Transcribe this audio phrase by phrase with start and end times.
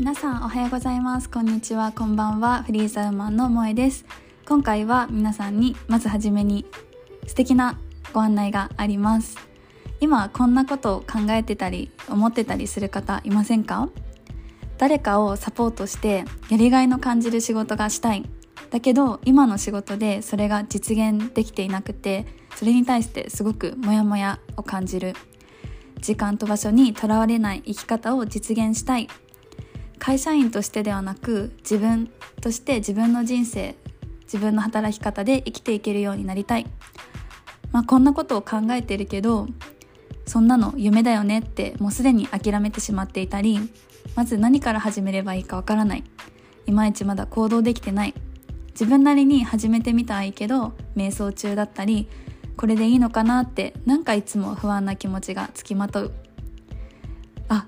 [0.00, 1.28] 皆さんおはようございます。
[1.28, 1.92] こんにちは。
[1.92, 2.62] こんばんは。
[2.62, 4.06] フリーザウーマンの萌えです。
[4.48, 6.64] 今回は皆さんにまずはじめに
[7.26, 7.78] 素敵な
[8.14, 9.36] ご案内があります。
[10.00, 13.90] 今こんなことを考えてたり思ってたりする方いませんか？
[14.78, 18.24] 誰かをサポートしてやりがいの感じる仕事がしたい。
[18.70, 22.24] だけど今の仕事でそれが実現できていなくて
[22.56, 25.12] それに対してすごくモヤモヤを感じる。
[26.00, 29.06] 時間と場所にとらわれない生き方を実現したい。
[30.00, 33.76] 会社員としてではなく自分として自分の人生
[34.22, 36.66] 自分の働き方で生きていけるようになりたい、
[37.70, 39.46] まあ、こんなことを考えてるけど
[40.26, 43.60] そんなの夢だよねってもうすでに諦めてしまっていたり
[44.16, 46.04] まず何から始めればいいかわからない。
[46.66, 48.14] いまいちまだ行動できてない。
[48.70, 52.08] 自分なりに始めてみたいいけど瞑想中だったり
[52.56, 56.12] これでいいのかなってなんかいつも不安な気持ちがつきまとう。
[57.48, 57.66] あ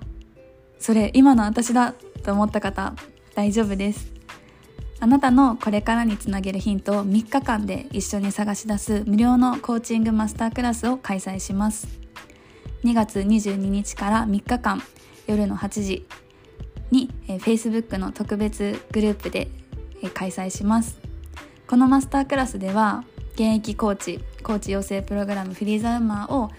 [0.78, 2.95] それ今の私だと思った方
[3.34, 4.12] 大丈夫です。
[5.01, 11.89] あなたのこれからにつなげるヒントを3日間で一緒に探し出す無料のコーチングマスタークラスを開催します。
[12.84, 14.81] 2月22日から3日間
[15.27, 16.06] 夜の8時
[16.93, 19.48] に、えー、Facebook の特別グループで、
[20.03, 21.00] えー、開催します。
[21.67, 26.50] このマスタークラスでは現役コーチコーチ養成プログラムフリーザウマーを、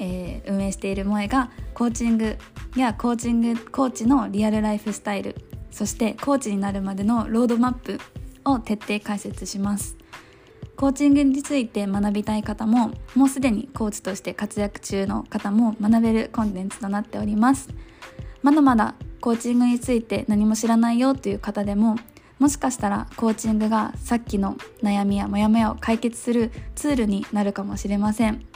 [0.00, 2.36] えー、運営している萌えがコーチング
[2.74, 5.36] やコーチングコーチのリアルライフスタイル
[5.70, 8.00] そしてコーチになるまでのロードマップ
[8.44, 9.96] を徹底解説します。
[10.76, 17.68] コーチングについて学びたい方ももうすでにコーチとして活躍中の方も学べるコンテンツとなっております。
[18.42, 21.96] まだまだコーチングについて何も知らないよという方でも
[22.38, 28.46] もしかしたらコーチングがさっきの悩みやモヤモヤを解決するツールになるかもしれません。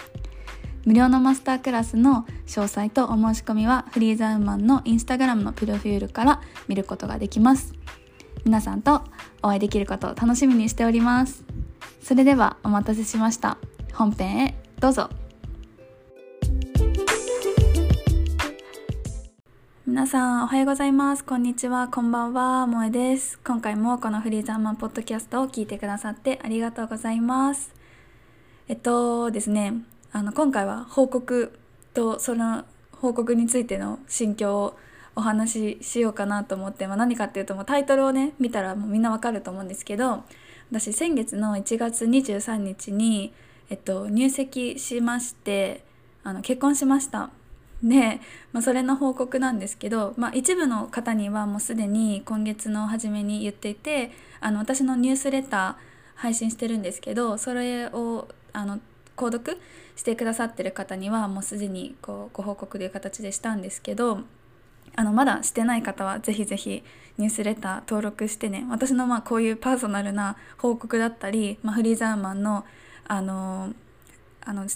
[0.86, 7.72] 無料のマスタークラスの詳細とお申し込みはフリーザウーマンのインスタグラムのプロフィールから見ることができます。
[8.44, 9.02] 皆さんと
[9.42, 11.44] お会いできることを楽しみにしております。
[12.02, 13.56] それではお待たせしました。
[13.94, 15.08] 本編へどうぞ。
[19.86, 21.24] 皆さんおはようございます。
[21.24, 21.88] こんにちは。
[21.88, 22.66] こんばんは。
[22.66, 23.38] 萌えです。
[23.42, 27.72] 今回もこのフリーザーマンポッドキャストを聞いてくださってありがとうございます。
[28.68, 29.93] えっとですね。
[30.16, 31.58] あの今回は報告
[31.92, 34.78] とその報告についての心境を
[35.16, 40.22] お話ししようかなと思って、まあ、何かっていうともうタイトルをね見たらもうみんなわかると思うんですけど
[40.70, 43.32] 私先月の1月23日に、
[43.70, 45.82] えっと、入籍しまして
[46.22, 47.30] あの結婚しました。
[47.82, 48.20] で、
[48.52, 55.74] まあ、それの報告なんですけど、まあ、一部の方にはもうすでに今月の初めに言っていてあの私のニュースレター
[56.14, 58.78] 配信してるんですけどそれをあの
[59.16, 59.58] 購読
[59.96, 64.20] してくださってる方にはもうすでにこうご報告という形でしたんですけど
[64.96, 66.82] あのまだしてない方はぜひぜひ
[67.18, 72.64] ニュースレター登録してね私のまあこういうパーソナルな報告だったり、まあ、フリーザーマンの
[73.06, 73.72] あの
[74.44, 74.66] あの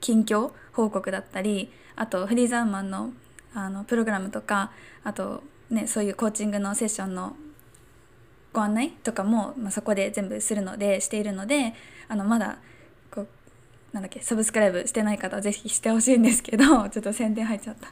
[0.00, 3.10] 近況報告だったりあとフリーザーマンの
[3.54, 4.70] あのプログラムとか
[5.04, 7.34] あとねそういうコーチングのセッションの
[8.52, 11.74] ご案内とかも、まあ、そこで全部するのでしているので
[12.08, 12.58] あのまだ
[13.92, 17.88] なんだっけサブスクライブしてない方はぜひしてほしいんですけど ちょっと宣伝入っちゃった。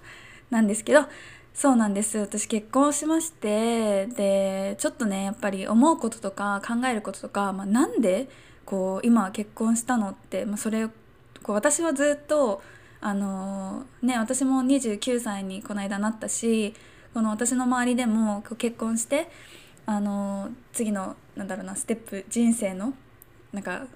[0.51, 1.07] なんですけど
[1.53, 2.19] そうなんです。
[2.19, 8.29] 私結婚しましてでちょっとねやっぱり思うこととか考えることとか、まあ、なんで
[8.65, 10.87] こう今結婚したのって、まあ、それ
[11.43, 12.63] こう私はずっと
[13.01, 16.75] あのね私も29歳にこの間なったし
[17.15, 19.31] この私の周りでも結婚して
[19.87, 22.93] あの次のなんだろうなステップ人生の
[23.53, 23.87] なんか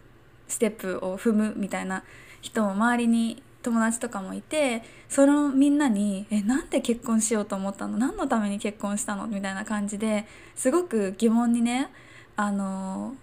[0.50, 2.02] ステップを踏むみたいな
[2.42, 7.98] 人も周りに友達とかもいてそのみんなに「えなんで結婚しようと思ったの？
[7.98, 11.88] 何のために結婚したの?」みたいな感じですごく疑問にね
[12.36, 13.14] あの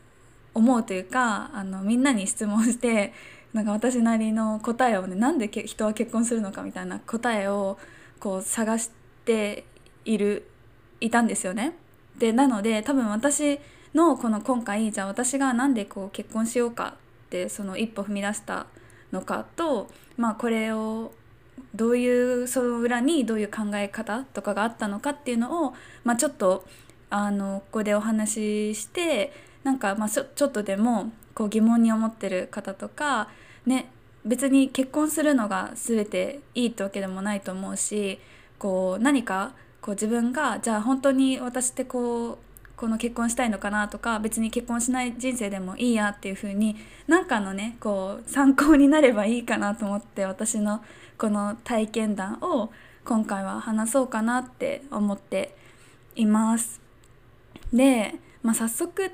[0.54, 3.14] 思うというかあのみんなに質問して
[3.54, 7.80] なんか私なりの答えをねなんで人は結婚するのかみたいな答えを
[8.20, 8.92] こう探し
[9.26, 9.66] て
[10.06, 10.48] いる
[11.00, 11.76] いたんですよね。
[12.18, 13.60] でなので多分私
[13.94, 16.96] のこの今回じゃあ私が何でこう結婚しようか
[17.28, 18.68] ってその一歩踏み出した
[19.12, 21.12] のかと、まあ、これを
[21.76, 26.66] どういうその裏にどういう考え方とかがあったのかっていうのを、まあ、ちょっと
[27.10, 29.34] あのここでお話しして
[29.64, 33.30] なんかまあちょっとでもこう疑問に思ってる方とか
[33.66, 33.90] ね
[34.26, 38.20] 別に結婚するのが全ていいってわけでもないと思うし
[38.60, 42.38] こう何かこう自分がじゃあ本当に私ってこう
[42.78, 46.76] この結婚したいのかなとか別に結婚しない人生でもいいやっていう風に
[47.08, 50.84] 何かのねこう参考になればいいかなと思って私の
[51.18, 52.72] この体験談を
[53.04, 55.56] 今回は話そうかなって思って
[56.16, 56.80] います
[57.74, 58.14] で、
[58.44, 59.12] まあ、早速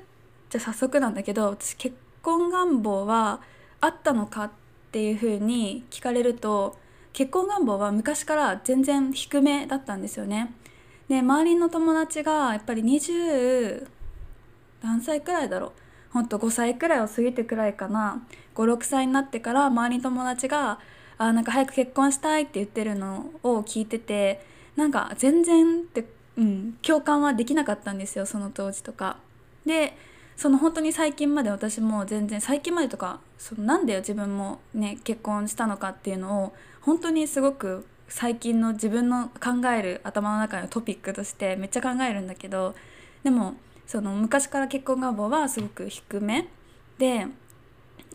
[0.50, 3.40] じゃ早速なんだけど私結婚願望は
[3.80, 4.50] あったのかっ
[4.92, 6.76] ていうふうに聞かれると
[7.14, 10.52] 結婚願望は昔から全然低めだったんですよね。
[11.08, 13.86] で周りの友達がやっぱり20
[14.82, 15.72] 何歳くらいだろう
[16.12, 18.22] ほんと5歳くらいを過ぎてくらいかな
[18.54, 20.78] 56歳になってから周りの友達が
[21.18, 24.44] あなんか早く結婚したいって言ってるのを聞いてて
[24.76, 26.04] なんか全然って、
[26.36, 29.18] うん、共感はできなかったんですよその当時とか。
[29.64, 29.96] で
[30.36, 42.74] その本当に最近まで私も全然最近までとかそのなんで自分もね結婚したのかっていうのを本当にすごく最近の自分の考える頭の中のトピックとしてめっちゃ考えるんだけど
[43.22, 43.54] でも
[43.86, 46.48] その昔から結婚願望はすごく低め
[46.98, 47.26] で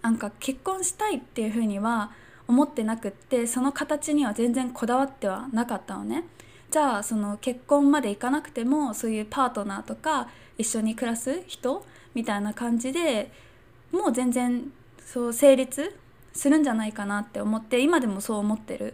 [0.01, 2.11] なんか結婚したいっていうふうには
[2.47, 6.23] 思ってなくってその形には全然こだわってはなかったのね。
[6.71, 11.83] じゃあその結婚までいかなくてもそういうパートナーとか一緒に暮らす人
[12.13, 13.31] みたいな感じで
[13.91, 14.71] もう全然
[15.03, 15.95] そう成立
[16.33, 18.93] するんじゃないかなって思って今でもそう思ってる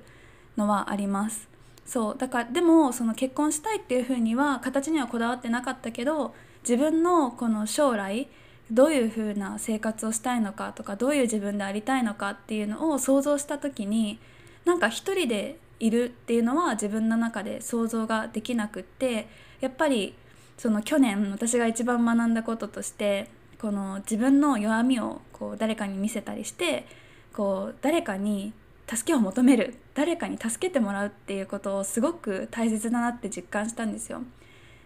[0.58, 1.48] のはあります。
[1.86, 8.28] そうだからでもその結婚したいっていうふうには形にはこだわってなかったけど自分のこの将来
[8.72, 14.18] どういうふうな生活をしたいのかとかどういう自分でありたいのかっていうのを想像した時に
[14.66, 19.28] なんか一人でいるっていうのは自分の中で想像ができなくって
[19.62, 20.16] やっぱり
[20.58, 23.30] その去年私が一番学んだこととして
[23.62, 26.88] この自分の弱みをこう誰かに見せたりして
[27.34, 28.54] こう誰かに
[28.88, 34.22] 助けを求める誰かに助けてもらうっていうことをすごく大切だなって実感したんですよ。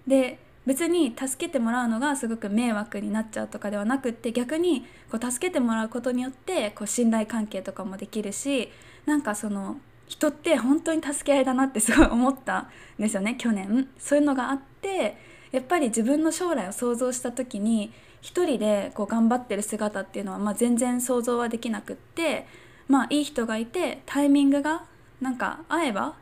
[0.08, 8.70] で別に助けてもらうのがすごく迷惑になっちゃうとかではなくって逆にこう助けてもらうことによってこう信頼関係とかもできるし
[9.06, 12.68] なんかその人って本当に助け合いだなってすごい思ったん
[13.00, 15.18] ですよね去年そういうのがあって
[15.52, 17.92] やっぱり自分の将来を想像した時に
[18.22, 22.46] 一人でこう頑張ってる姿っていうのは、まあ、全然想像はできなくって
[22.90, 24.84] まあいい人がいてタイミングが
[25.22, 26.16] なんか合えば、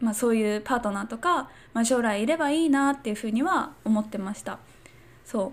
[0.00, 4.58] まあ、そういうパートナーとか、まあ、将来いればいいなっていうふうには思ってました。
[5.24, 5.52] そ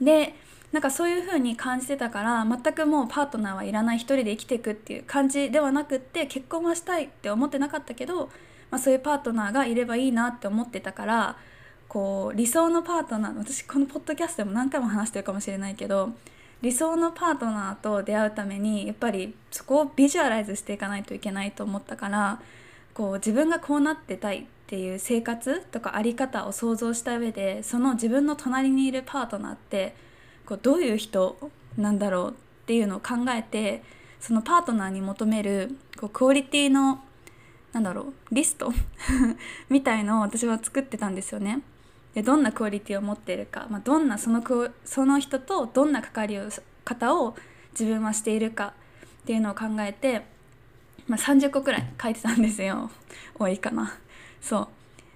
[0.00, 0.04] う。
[0.04, 0.34] で
[0.72, 8.26] なんかそういう風に感じてたから全くもうパートナーはいらない一人で生きていくっていう感じではなくって結婚はしたいって思ってなかったけど、
[8.70, 11.36] まあ、そういうパートナーがいればいいなって思ってたから
[11.88, 16.10] こう理想のパートナー私このポッドキャストでも何回も話してるかもしれないけど
[16.62, 22.40] 理想のパートナーと出会うためにやっぱりそこをビジュアライズしていかないといけないと思ったから
[22.92, 29.94] こう自分がこうなってたいっていう生活とか在り方を想像した上でその自分の隣にいるパートナーって
[30.44, 31.36] こうどういう人
[31.76, 32.34] なんだろうっ
[32.66, 33.82] ていうのを考えて
[34.20, 37.02] そのパートナーに求めるこうクオリティの
[37.72, 38.72] なんだろうリスト
[39.70, 41.62] みたいのを私は作ってたんですよね。
[42.14, 44.42] でどんなクオリティを持っているか、まあ、どんなその
[44.84, 46.38] その人とどんな関わり
[46.84, 47.36] 方を
[47.72, 48.74] 自分はしているか
[49.22, 50.22] っていうのを考えて、
[51.06, 52.90] まあ、30個くらい書いてたんですよ。
[53.38, 53.96] 多いかな。
[54.40, 54.68] そ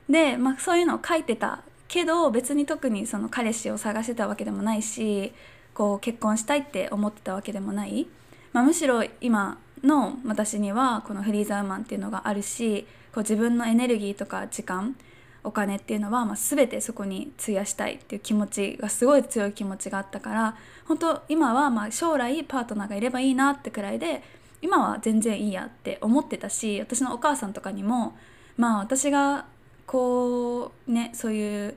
[0.09, 0.13] う。
[0.13, 5.33] で、まあ、そういうのを書いてたけど別に特にその彼氏を探してたわけでもないし
[5.73, 8.07] こう結婚したいって思ってたわけでもない、
[8.53, 14.97] まあ、むしろ今の私にはこのフリーザーマンっていうのがあるしこう自分のエネルギーとか時間
[15.45, 24.23] お金っていうのは、まあ、全てそこに費やしたいっていう気持ちがすごい強い気持ちがあったから本当今はま将来パートナーがいればいいなってくらいで
[24.63, 28.17] 今は全然いいやって思ってたし私のお母さんとかにも
[28.57, 29.45] まあ私が
[29.87, 31.77] こうねそういう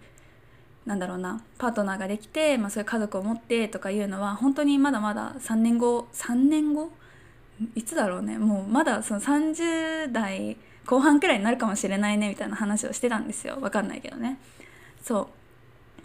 [0.85, 6.89] なんだろうなパートナーができて、まあ、そういう家族を持ってとかいうのは本当にまだまだ3年後3年後？
[7.75, 8.37] いつだろうね。
[8.37, 13.57] もうまだその30代後半くらいになるかもしれないねみたいな話をしてたんですよ。
[13.57, 14.39] 分かんないけどね。
[15.03, 15.27] そう。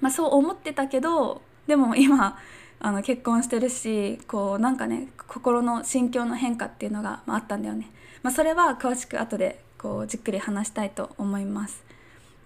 [0.02, 2.36] まあそう思ってたけどでも 今
[2.80, 7.88] あの結婚してるしこうなんかね心の心境の変化っていうのが、まあ、あったんだよね、
[8.24, 11.82] まあ、それは詳しく後でこうじっくり話したいと思います。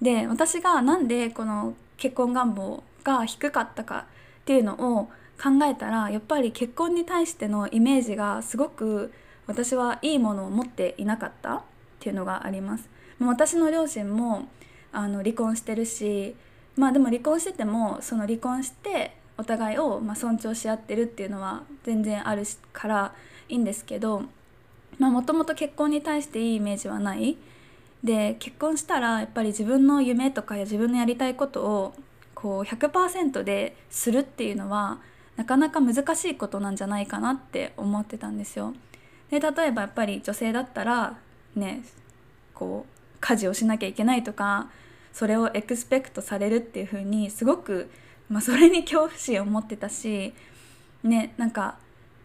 [0.03, 4.05] で私がなんでこの結婚願望が低かったか
[4.41, 5.09] っていうのを
[5.43, 9.13] 考えたらやっぱり結婚に対してのイメージがすごく
[9.47, 11.63] 私はいいものを持っていなかった。
[12.07, 12.89] っていうのがあります。
[13.19, 14.47] もう私の両親も
[14.93, 16.37] あの離婚してるし
[16.77, 23.15] まあでも離婚しててもその離婚してお互いをま尊重し合ってるっていうのは全然あるから
[23.49, 24.23] いいんですけど
[25.01, 27.37] もともと結婚に対していいイメージはない
[28.05, 31.95] で結婚したらやっぱり自分の夢とかや自分のやりたいことを
[32.35, 34.99] こう100%でするっていうのは
[35.37, 38.75] なかなか難しいことなんじゃないかなって思ってたんですよ。
[39.31, 41.19] で例えばやっぱり女性だったら
[41.57, 41.83] ね
[42.55, 44.69] こう家事をしなきゃいけないとか
[45.13, 47.91] それをエクスペクトされるっていう風にすごく、
[48.29, 50.35] まあ、それに恐怖心を持ってたし
[51.03, 51.79] ねなんか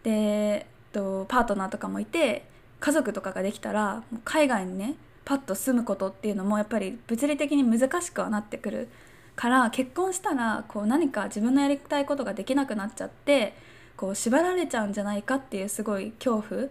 [0.04, 2.46] で、と、パートナーとかもいて
[2.80, 8.90] 家族とかができたら海外にねパッと住むことっていうのもやっぱり物理的に難しくはなってくる
[9.36, 13.56] から結婚したらこう何か自分のやりたいことができなくなっちゃって
[13.96, 16.70] こう縛られちゃうんじゃないかっていうすごい恐怖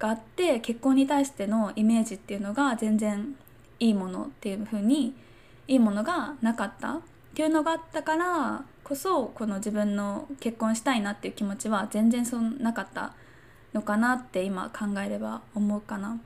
[0.00, 3.36] があって結婚に対してのイメージっていうのが全然
[3.78, 5.14] いいものっていう風に
[5.68, 7.00] いいものがなかったっ
[7.34, 13.12] ていうのがあったからこそこの自分の結婚したいなっていう気持ちは全然そんなかった
[13.74, 16.18] のかなって今考えれば思うかな。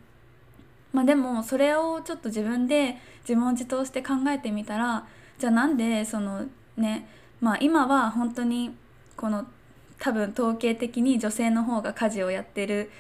[0.93, 2.97] まあ、でもそれをちょっと自分で
[3.29, 5.05] 自問自答して考えてみたら
[5.39, 7.09] じゃあなんでそのね
[7.41, 8.77] まあ今は本当に
[9.17, 9.45] この
[9.99, 12.91] 多分統計的に女性の方が家事をやってる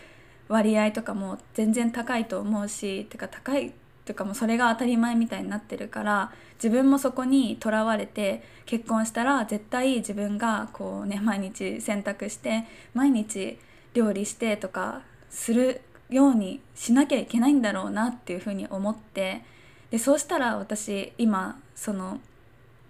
[0.48, 3.72] 割合とかも全然高いと思うしてか高い
[4.04, 13.58] とかもそれが当たり前みたいになってるから自分もそこにとらわれて結婚したら絶対自分がこうね毎日洗濯して毎日
[13.94, 19.42] 料理してとかするようにしなきゃいけないんだろうなっていうふうに思って
[19.90, 22.20] でそうしたら私今その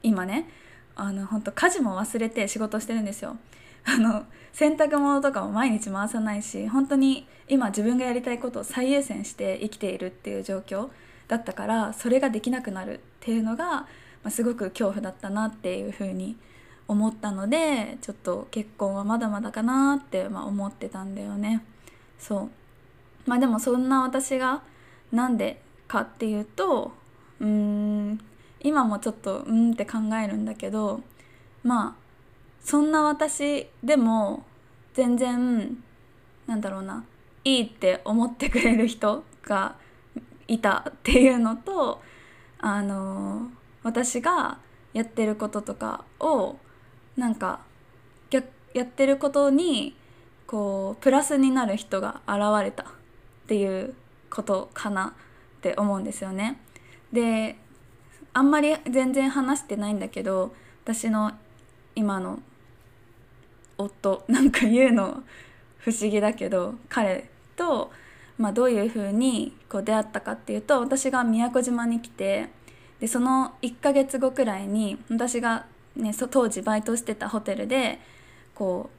[0.03, 0.49] 今ね
[0.97, 3.37] あの本当家事も忘れて仕事してるんですよ。
[3.85, 10.89] あの洗濯物とかも毎日回さないし本当に今自分がやりたいことを最優先して生きているっていう状況
[11.29, 13.87] だったからそれができなくなるっていうのが、ま
[14.25, 16.37] あ、すごく恐怖だったなっていうふうに
[16.87, 21.65] 思ったのでちょっと結婚はまだまだかなって、まあ、思ってたんだよね。
[22.19, 22.51] そう
[23.27, 24.63] まあでもそんな私が
[25.13, 26.93] なんでかっていうと
[27.41, 28.21] うーん
[28.61, 31.01] 今もちょっとうんって考えるんだけど
[31.63, 32.04] まあ
[32.65, 34.45] そんな私でも
[34.95, 35.79] 全然
[36.47, 37.05] なんだろうな
[37.45, 39.77] いいって思ってくれる人が
[40.49, 42.03] いたっていうのと
[42.59, 43.49] あの
[43.83, 44.59] 私が
[44.93, 46.57] やってることとかを
[47.17, 47.61] なんか
[48.75, 49.95] やってることに
[50.47, 52.87] こうプラスになる人が現れたっ
[53.47, 53.95] ていう
[54.29, 55.15] ことかな
[55.59, 56.61] って思うんですよね。
[57.13, 57.57] で
[58.33, 60.53] あんまり全然話してないんだけど
[60.83, 61.33] 私の
[61.95, 62.41] 今の
[63.79, 65.23] 夫 なんか言うの
[65.79, 67.93] 不思議だけど彼と、
[68.39, 72.49] まあ、どういうふうにこう出会ったかっていうと私が宮古島に来て
[73.01, 75.67] でその1ヶ月後くらいに私が、
[75.97, 78.01] ね、当時バイトしてたホテルで
[78.55, 78.91] こ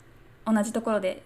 [0.45, 1.23] う同じところで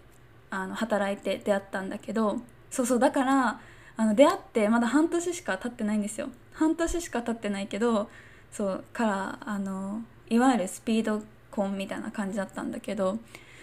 [0.50, 2.38] あの働いて出会ったんだけど
[2.72, 3.60] そうそうだから
[3.98, 6.30] あの出会ってまだ半年しか経ってないんですよ。
[6.54, 8.10] 半年しか経ってないけど
[8.52, 11.22] そうからあのいわゆるスピード
[11.60, 13.18] 婚みたいな感じだったんだけど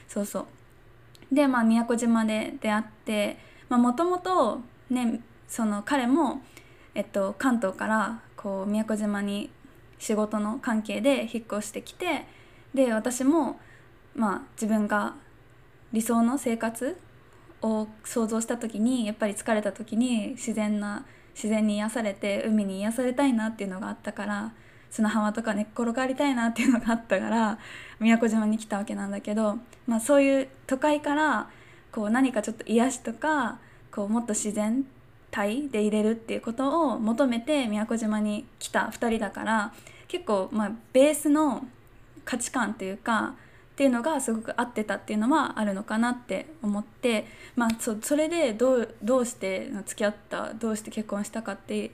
[0.09, 0.47] そうそう。
[1.33, 3.39] でまあ宮古島で出会って
[3.69, 4.61] もともと
[4.91, 6.43] ねその彼も、
[6.95, 9.51] えっと、関東からこう宮古島に
[9.99, 12.27] 仕事の関係で引っ越してきて
[12.75, 13.59] で私も
[14.15, 15.15] まあ自分が
[15.93, 16.97] 理想の生活
[17.63, 24.53] を想像した時にやっぱり疲れた時に自然な自然に癒されて海に癒されたいなっていうのがあったから
[24.91, 27.59] 砂浜とか寝っ転がりたいなっていうのがあったから
[28.01, 31.49] 宮古島に来たわけなんだけど、まあ、そういう都会から
[31.93, 33.59] こう何かちょっと癒しとか
[33.91, 34.85] こうもっと自然
[35.31, 39.73] 体で入れるっていうことを求めて宮古島に来た2人だから
[40.09, 41.67] 結構まあベースの
[42.25, 43.35] 価値観というか
[43.77, 47.27] っていうのがすごく合ってたっていうのはあるのかなって思って、
[47.57, 51.91] まあ、そそれでどうどうして付き合ったどうして結婚したかって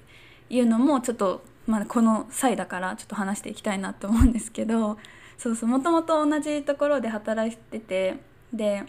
[0.48, 4.98] いうのもちょっと、まあ、この際だからちょっと話していきたいなと思うんですけど
[5.38, 8.16] そうそうもともと同じところで働いてて
[8.52, 8.84] で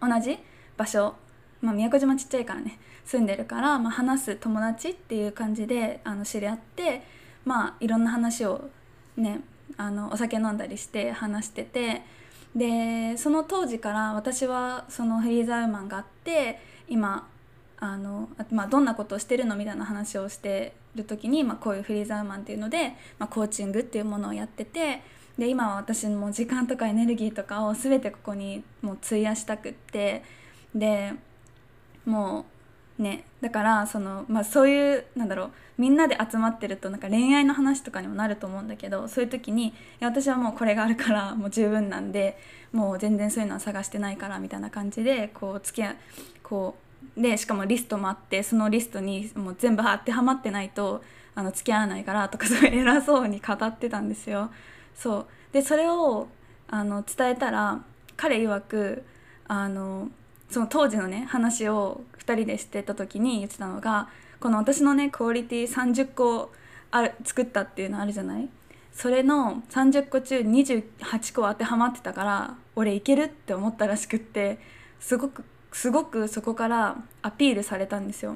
[0.00, 0.38] 同じ
[0.76, 1.14] 場所、
[1.60, 7.02] まあ、宮古島ちっちゃいからね住んでるから、まあ、話す友達っていう感じであの知り合って
[7.44, 8.68] まあいろんな話を
[9.16, 9.40] ね
[9.76, 12.02] あのお酒飲んだりして話してて
[12.54, 17.28] でその当時から私はそのフリーザウーマンがあって今
[17.80, 25.02] あの、まあ、どんなことをしてるのみたいな話をしてる時に、まあ、こういうフリーザーマンっていうので、まあ、コーチングっていうものをやってて
[25.38, 30.24] で今は私も時間とかエネルギーとかを全てここにもう費やしたくって
[30.74, 31.12] で
[32.04, 32.46] も
[32.98, 42.36] うねだからその、まあ、そういうなんだろうみんなで集まってるとなんか恋愛の話とかにもなると思うんだけどそういう時に私はもうこれがあるからもう十分なんで
[42.72, 45.94] もう全然そういうのは探してないからみたいな感じでこう付き合
[46.42, 51.02] こうでしかもリストもあってそのリストにもう全部当てはまってないと
[51.34, 54.50] あの付き合わないからとか すごい偉そうに語ってたんですよ。
[54.94, 56.28] そうでそれを
[56.68, 57.80] あの伝えたら
[58.16, 59.04] 彼曰く
[59.46, 60.08] あの
[60.50, 64.08] その当時のね話を2人でしてた時に言ってたのが
[64.40, 66.52] この私のねクオリティ30個
[66.90, 68.48] ある作ったっていうのあるじゃない？
[68.92, 74.58] それの30個中28個当てはまってたから俺いけるって思ったらしくって
[74.98, 75.44] すごく
[75.78, 78.34] すごくそこからアピールされたんですよ。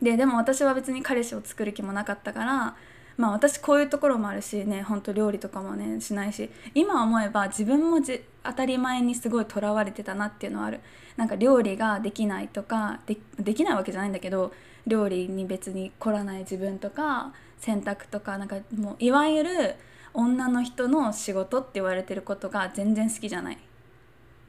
[0.00, 2.76] ででも私は別に彼氏を作る気もなかったから
[3.16, 10.78] まあ私こういうところもあるしねほんと料理とかもねしないし今思えば自分もじ当たり前にすごいとらわれてたなっていうのはある
[11.16, 13.00] なんか料理ができないとか
[13.40, 14.52] できないわけじゃないんだけど
[14.86, 19.74] 料理に別に凝らない自分とか洗濯とかなんかもういわゆる
[20.14, 23.58] 女の人の仕事って言われてることが全然好きじゃないっ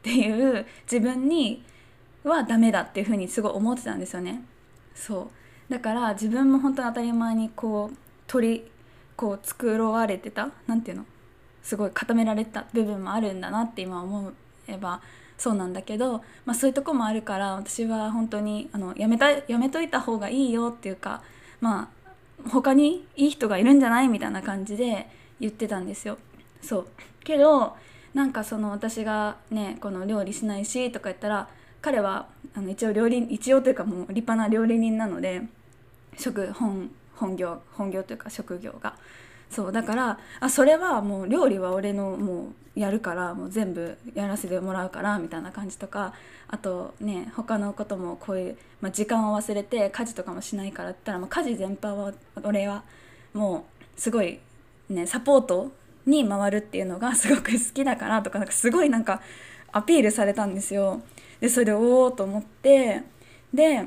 [0.03, 1.63] ていう自分に
[2.23, 4.43] はダメだっていうふうにすごい思ってたんですよね。
[4.95, 5.31] そ
[5.69, 5.71] う。
[5.71, 8.71] だから自分も本当に当たり前にこう取り
[9.15, 11.05] こう作われてた何ていうの
[11.61, 14.31] すごい固められた部分もあるんだなって今思
[14.67, 15.01] えば
[15.37, 21.21] そうなんだけど、まあ、そういうとこもあるから私は本当にあのやめたやめといた方がいいよっていうか
[21.61, 21.89] ま
[22.45, 24.09] あ他にいい人がいるんじゃない？
[24.09, 25.07] みたいな感じで
[25.39, 26.17] 言ってたんですよ。
[26.61, 26.87] そう。
[27.23, 27.75] けど
[28.13, 31.47] なんかその私がねこの料理しないしとか言ったら
[31.83, 35.41] 彼はあの一応料理一応というかもう立派な料理人なので
[36.17, 38.95] 職本本業本業というか職業が
[39.49, 46.13] そうだからあそれはもう料理は俺のもうやるからもう全部やらせてもらうからみたいな感じとか
[46.47, 52.13] あとね他のこともこういう、まあ、時間を忘れて家事とかもしないからって言ったらもう家事全般は
[52.43, 52.83] 俺は
[53.33, 53.65] も
[53.97, 54.39] うすごい
[54.89, 55.71] ねサポート
[56.05, 59.21] に回るっていうのがすごく好きだからとかなんかすごいなんか
[59.73, 61.01] アピールされたんですよ。
[61.43, 63.03] でそれでおおと思って
[63.53, 63.85] で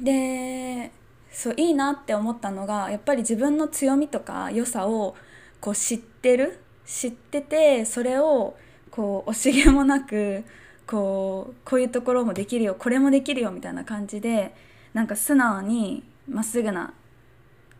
[0.00, 0.90] で
[1.30, 5.14] そういいなって思ったのがやっぱり自分の強みとか良さを
[5.60, 8.56] こう知ってる知っててそれを
[8.90, 10.42] こう惜しげもなく
[10.88, 14.52] こうこういうところもできるよこれもできるよみたいな感じで
[14.92, 16.94] なんか素直にまっすぐな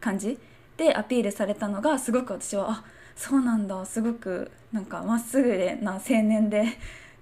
[0.00, 0.38] 感じ
[0.76, 2.84] でアピールされたのがすごく私はあ
[3.16, 6.66] そうなんだすごくなんかまっすぐな青年で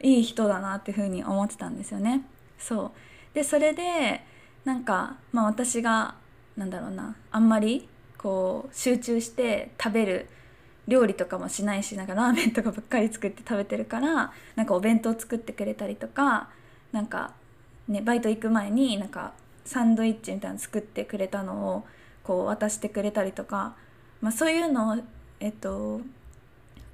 [0.01, 2.25] いい人だなっていうふうに思ってたんですよね。
[2.59, 2.93] そ
[3.33, 4.23] うでそれで
[4.65, 6.15] なんか、まあ、私が
[6.57, 10.29] なんだろうなあんまりこう集中して食べる
[10.89, 16.49] 料理とかもしないしなんかラーメンとかばっかり作って食べてるからなんかお弁当作ってくれたりとか
[16.93, 17.35] なんか、
[17.87, 19.33] ね、バイト行く前になんか
[19.65, 21.85] サンドイッチみたいなの作ってくれたのを
[22.25, 23.77] こう渡してくれたりとか、
[24.21, 24.97] まあ、そういうのを、
[25.41, 26.01] えっと、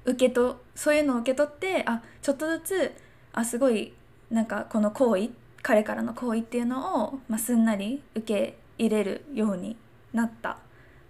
[0.05, 2.93] 受けとそういうのを受け取ってあちょっとずつ
[3.33, 3.93] あすごい
[4.29, 5.29] なんかこの行為
[5.61, 9.77] 彼からの行為っていうのを、まあ、すんなり受け入れるように
[10.13, 10.59] なった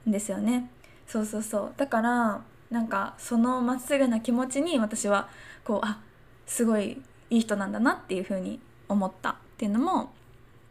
[0.08, 0.69] んですよね。
[1.08, 5.29] そうそうそうだからなんかそのまっすぐな気持ちに私は
[5.63, 5.99] こうあ
[6.47, 10.12] すごいいい人なんだなっていうふうに思ったっていうのも、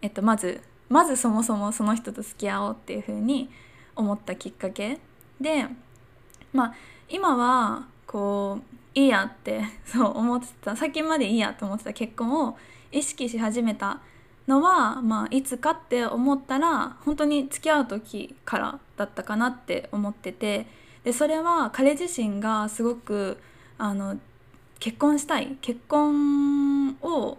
[0.03, 3.49] えっと、まずまずそもそもその人と付き合おうっていうふうに
[3.97, 4.99] 思ったきっかけ
[5.41, 5.67] で
[6.53, 6.75] まあ
[7.09, 10.77] 今はこういいやって そう思ってた。
[10.77, 12.57] 最近までいいやと思ってた結婚を
[12.93, 13.99] 意識し始めた
[14.47, 20.69] のは、まあ、いつかって思ったら本当に付き合う時からだったかなって思ってて
[21.03, 23.39] でそれは彼自身がすごく
[23.79, 24.17] あの
[24.79, 27.39] 結婚したい結婚を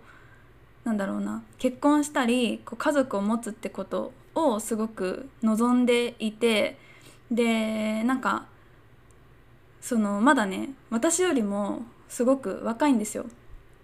[0.83, 6.77] なんだろうな結婚したりこう家族を持つってことをすごく望んでいて
[7.31, 8.47] でなんか
[9.85, 13.27] そのまだね私よりもすごく若いんですよ。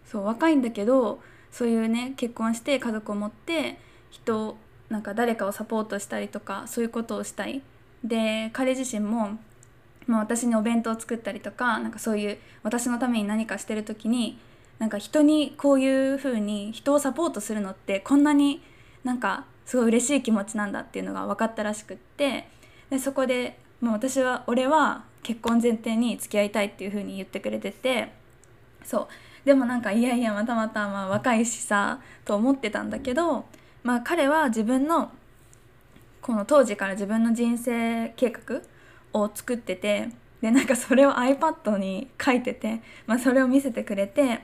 [0.03, 3.77] そう若いんだけどそういうね結婚して家族を持って
[4.09, 4.57] 人
[4.89, 7.61] なんか誰かをサポートしたりとかそういうことをしたい。
[8.03, 9.37] で彼自身も
[10.07, 14.39] まあ、私にお弁当を作ったりとかなんかそういう私のために何かしてる時に
[14.79, 18.63] なんか人にこういう風に人をサポートするのってこんなに
[19.03, 22.49] なんかすごい嬉しい気持ちなんだっていうのが分かったらしくって
[22.89, 28.11] でそこでもう私は俺は結婚前提に付き合いたいっていう風に言ってくれてて
[28.83, 29.07] そう。
[29.45, 33.45] でもなんかいやいやまたまたまあ若いしさと思ってたんだけど、
[33.83, 35.11] まあ、彼は自分の
[36.21, 38.61] この当時から自分の人生計画
[39.13, 40.09] を作ってて
[40.41, 44.41] でなんかそれを iPad に書いてて、まあ、それを見せてくれて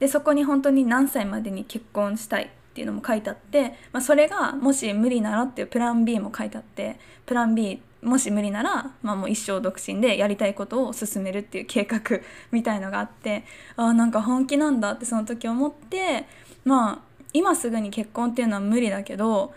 [0.00, 12.00] でそこに本当に何歳までに結婚したいっていうのも書いてあって、まあ、それがもし無理ならっていうプラン B も書いてあってプラン B もし無理なら、まあ、もう一生独身でやりたいことを進めるっていう計画
[12.52, 13.44] みたいのがあって
[13.76, 16.26] あなんか本気なんだってその時思って
[16.64, 16.98] まあ
[17.32, 19.52] 今すぐに結婚っていうのは無理だけど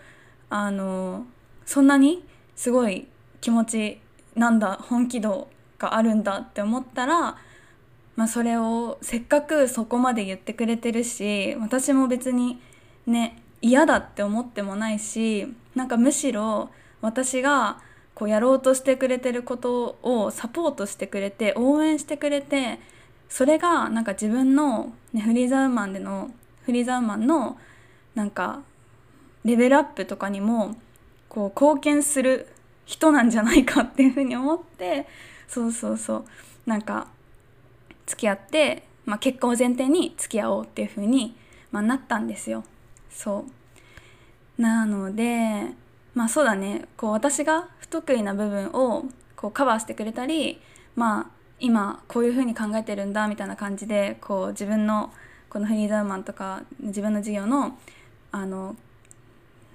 [0.50, 1.24] あの
[1.64, 2.24] そんなに
[2.56, 3.06] すごい
[3.40, 4.00] 気持ち
[4.34, 7.36] なんだ本気度があるんだって思ったら、
[8.16, 12.60] まあ、それをせっかくそこまで言ってくれてるし私も別に
[13.06, 17.80] ね嫌だって思ってもないしなんかむしろ私が
[18.14, 22.78] こうやろうとしてくれてることをサポートしてくれて応援してくれて
[23.28, 26.30] それがなんか自分の、ね、フリーザウーマンでの
[26.64, 27.56] フリーザウーマンの
[28.14, 28.62] なんか
[29.44, 30.76] レベルアップとかにも
[31.28, 32.46] こう貢献する
[32.84, 35.06] 人なんじゃないかっていうふうに思って
[35.48, 36.24] そうそうそう
[36.66, 37.08] なんか
[38.06, 41.34] 付き合って、まあ、結婚を前提に付き合おうっていうふうに、
[41.70, 42.64] まあ、なったんですよ。
[43.10, 43.46] そ
[44.58, 45.68] うなので
[46.14, 46.86] まあそうだね。
[46.96, 49.04] こう私が不得意な部分を
[49.36, 50.60] こうカバーしてくれたり
[50.94, 51.26] まあ
[51.58, 55.12] 今こういうふうに考えてるんだみたいな感じでこう自分の
[55.48, 57.78] このフリーザーマンとか自分の事業の
[58.30, 58.76] あの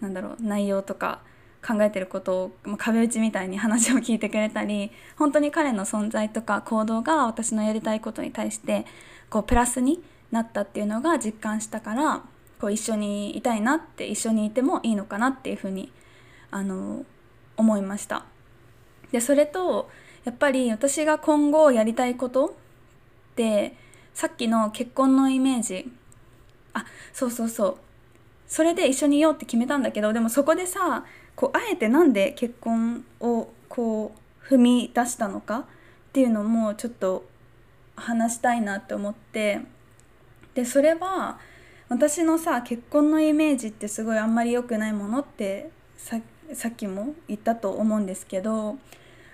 [0.02, 1.20] なんだろう内容とか
[1.66, 8.86] 考えてることを壁打ちみたいに話を聞いてくれたり本当に彼の存在とか行動が私のやりたいことに対して
[9.30, 12.22] こうプラスになったっていうのが実感したから
[12.60, 15.92] こう一緒にいたいなって一緒にいてもいいのかなっていうふうに
[16.52, 17.06] あの
[17.56, 18.26] 思いました。
[19.12, 19.90] でそれと
[20.26, 22.52] やっぱり私が今後やりたいことっ
[23.36, 23.76] て
[24.14, 25.92] さっきの結婚のイメージ。
[26.74, 27.78] あそうそうそう。
[28.48, 31.06] それで一緒にいようって決めたんだけどでもそこでさ
[31.36, 35.64] こうあえてなんで結婚をこう踏み出したのかっ
[36.14, 37.26] ていうのもちょっと
[37.96, 39.62] 話したいなって思って。
[40.56, 41.40] でそれは
[41.88, 46.20] 私のさ結婚のイメージってすごいあんまり良くないものってさ
[46.54, 48.78] さっきも言ったと思うんですけど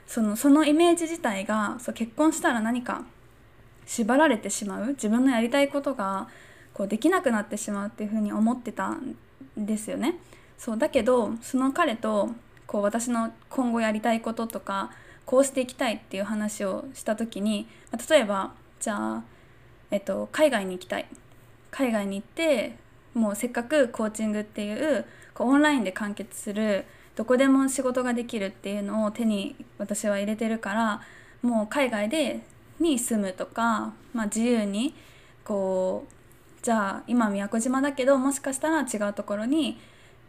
[0.08, 3.04] そのそのイメージ自体がそう結婚したら何か
[3.86, 6.28] 縛られてしまう自分のやりたいことが
[6.74, 9.16] こうできなくなってしまうっていうふうに思ってたん
[9.58, 10.16] ですよね。
[10.58, 12.30] そうだけどその彼と
[12.68, 14.92] こう私の今後やりたいこととか
[15.26, 17.68] こうしていきたいっていう話をした時に
[18.10, 19.24] 例えばじゃあ、
[19.92, 21.06] えっと、海外に行きたい
[21.72, 22.78] 海外に行って
[23.14, 31.02] もうせっかくコーチングっていうこうオンラインで完結するどこでも仕事ができるっていうのを手に私は入れてるから
[31.42, 32.42] もう海外で
[32.80, 34.96] に住むとか、まあ、自由に
[35.44, 36.14] こう
[36.64, 39.78] じゃあ今宮古島だけどもしかしたら違うところに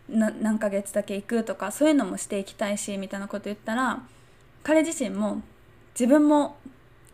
[0.08, 4.02] 何ヶ月だけ行くとかそういうのもしていきたいしみたいなこと言ったら
[4.62, 5.40] 彼自身も
[5.98, 6.56] 自分も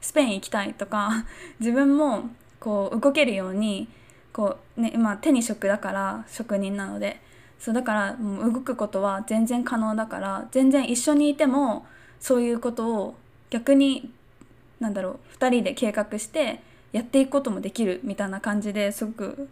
[0.01, 1.27] スペイン行きたいとか
[1.61, 3.89] 自分もこう動けるように
[4.33, 7.21] こう、ねまあ、手に職だから職人なので
[7.61, 11.87] そうだからもう動くことは全然可能だから全然一緒にいても
[12.19, 13.15] そういうことを
[13.51, 14.11] 逆に
[14.81, 19.49] なんだろう2人で計画してやっていくこともできるみたいな感じですごく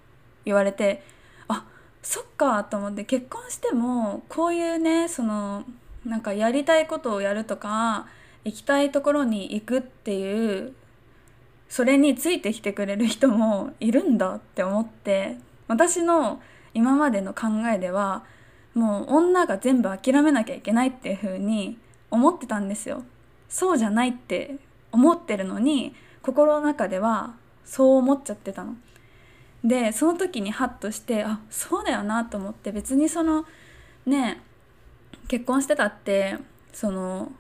[0.46, 1.02] 言われて
[1.48, 1.66] あ
[2.02, 5.64] そっかと思って結婚してもこういうねその
[6.04, 8.06] なんかやりたいことをやるとか
[8.44, 10.72] 行きたいところに行くっていう
[11.68, 16.40] それについてきてくれる人もいるんだって思って私の
[16.74, 18.24] 今までの考えでは
[18.74, 21.78] もう女が全部諦めなきゃいけないっていう風に
[22.10, 23.02] 思ってたんですよ。
[23.48, 24.56] そうじゃないって
[24.92, 28.76] 思ってるのに心の中ではそう思っちゃってたの。
[29.64, 33.44] でその時にハッとしてあそうだよなと思って別にその
[34.06, 34.40] ね
[35.26, 36.36] 結婚してたって
[36.72, 37.32] その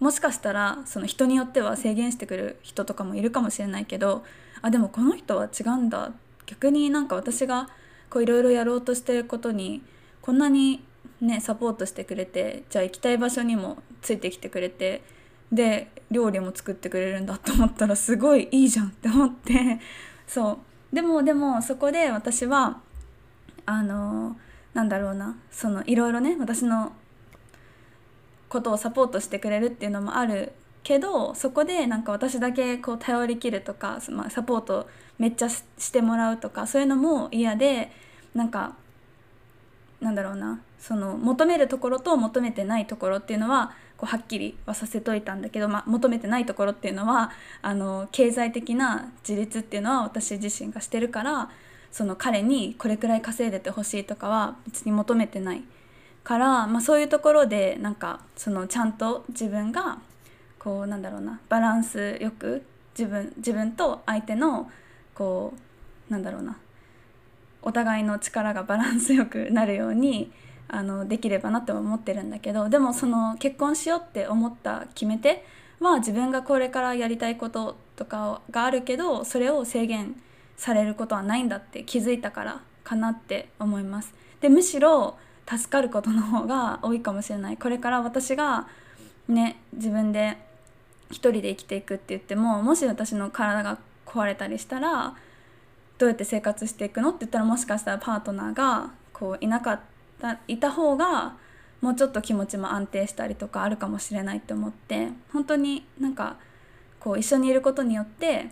[0.00, 4.24] もしかしたらその人によっては制限してくる人とかもいるかもしれないけど
[4.62, 6.12] あでもこの人は違うんだ
[6.46, 7.68] 逆になんか私が
[8.16, 9.82] いろいろやろうとしてることに
[10.22, 10.84] こんなに
[11.20, 15.02] ねサポートしてくれてじゃあ行きたい場所にもついてきてくれて
[15.50, 19.80] で料理も作ってくれるんだと思ったらすごいいいじゃんって思って
[20.26, 20.58] そう。
[20.94, 22.80] でもでもそこで私は
[23.66, 24.36] あの
[24.74, 26.92] なんだろうなそのいろいろね私の
[28.48, 30.52] ことをサポートしてくれるっていうのもある
[30.84, 34.86] けどそこでなんか私だけこう頼りきるとか、まあ、サポート
[35.18, 37.90] めっちゃしてもらうとかそういうのも嫌で
[38.34, 38.76] なんか
[40.00, 47.30] なんだろうなその求めるところと求めてないところっていうのはこうはっきりはさせといたんだけど、まあ、求めてないところっていうのは
[47.62, 51.50] あの経済的な自立っていうのは私自身がしてるから
[51.90, 55.62] その彼にこれくらい稼いでてほしいとかは別に求めてない
[56.24, 59.98] から、まあ、そういうところでなんかそのちゃんと自分が
[60.64, 62.64] こうなんだろうなバランスよく
[62.98, 64.70] 自分自分と相手の
[65.14, 65.52] こ
[66.08, 66.56] うなんだろうな
[67.60, 70.32] お互いの力がバランスよくなるように
[70.68, 75.44] あのできればなって思ってるんだけどでもその結婚しようって思った決め手
[75.80, 80.16] は自分がこれからやりたいこととかがあるけどそれを制限
[80.56, 84.14] されることはないんだって気づいたからかなって思います。
[84.40, 88.66] でむしろ助かることの方が多いかもしれないこれから私が
[89.28, 90.38] ね自分で
[91.14, 95.14] 一人で生きていくって言ってももし私の体が壊れたりしたら
[95.98, 99.80] どうやって生活していくのって言ったらもしかしたらパートナーがこういなかっ
[100.20, 101.36] たいた方が
[101.80, 106.36] もうちょっと気持ちも安定したりとかあるかもしれないって思って本当になんか
[106.98, 108.46] こう一緒にいることによって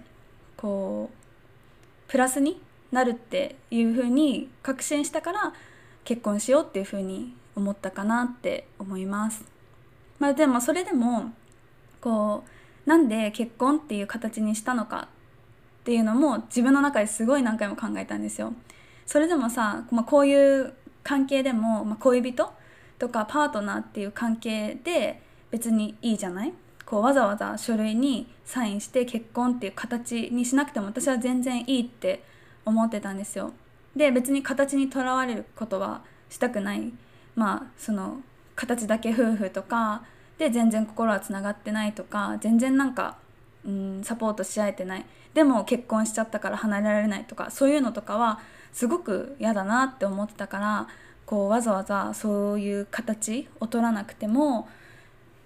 [0.56, 2.60] こうプラスに
[2.92, 5.52] なるっていうふうに確信したから
[6.04, 9.44] 結婚しようっていうふうに思ったかなって思います。
[10.18, 11.32] まあ、でもそれでも
[12.02, 12.44] こ
[12.86, 15.08] うなんで結婚っていう形にしたのか
[15.80, 18.52] っていうのも自分の中ですごい何回も考えたんですよ。
[19.06, 22.52] それでもさ、まあ、こういう関係でも、まあ、恋人
[22.98, 26.52] とかパートナーっていう関係で別にいいじゃない？
[26.86, 32.22] こうわざわざ書類にサインして結婚っていう形にしなくても私は全然いいって
[32.64, 33.52] 思ってたんですよ。
[33.96, 36.92] で別に形にとらわれることはしたくない
[37.34, 38.20] まあその
[38.54, 40.04] 形だけ夫婦とか
[40.38, 43.18] で全然心はつながってないとか全然なんか、
[43.64, 48.40] うん、サポートし合えてないでも結婚しちゃったから離れられないとかそういうのとかは
[48.72, 50.88] すごく嫌だなって思ってたから
[51.26, 54.68] こうわざわざそういう形を取らなくても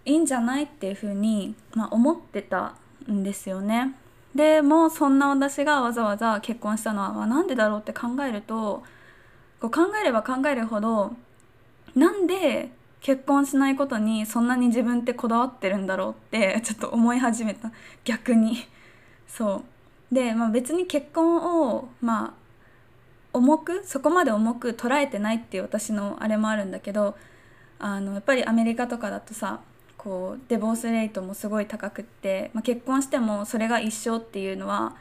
[0.05, 2.75] いいんじゃないっていうふうに、まあ、思ってた
[3.11, 3.95] んですよね。
[4.35, 8.83] でもそんな私がわざわざ結婚したのは、まあ、なんでだろうって考えると
[9.61, 11.15] こう考えれば考えるほど
[11.95, 12.71] なんで
[13.01, 17.71] 結婚しないことにそんなに自分ってこだわってるんだろうって ちょっと思い始めた。
[18.05, 18.67] 逆に。
[19.29, 19.63] そ
[20.11, 20.15] う。
[20.15, 22.47] で、まあ、別に結婚をまあ
[23.33, 27.17] 重くそこまで重く捉えてないっていう私のあれもあるんだけど
[27.79, 29.61] あのやっぱりアメリカとかだとさ
[29.99, 34.97] こうデボースレートもすごい高くって、まあ、結婚してもそれが一生っていうのは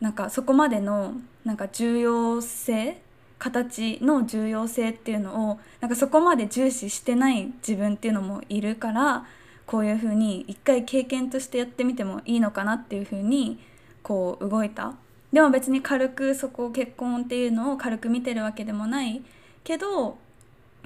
[0.00, 1.14] なんかそこまでの
[1.44, 3.00] なんか重要性
[3.40, 9.24] 形の重要性っていうのをなんかそこまで重視してない自分っていうのもいるから
[9.66, 13.58] こういうふうに一回経験としてやってみてもいいのかなっていうふうに
[14.02, 14.94] こう動いた。
[15.32, 19.22] でも別に軽くそこを結婚っていうのを軽く見てるわけでもない
[19.64, 20.18] けど